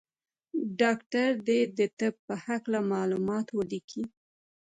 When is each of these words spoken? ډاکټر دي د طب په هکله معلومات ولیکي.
ډاکټر 0.79 1.29
دي 1.47 1.59
د 1.77 1.79
طب 1.99 2.13
په 2.27 2.33
هکله 2.45 2.79
معلومات 2.93 3.47
ولیکي. 3.57 4.03